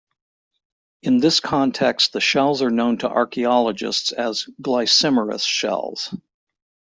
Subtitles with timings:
[1.03, 6.11] In this context the shells are known to archeologists as "Glycymeris shells".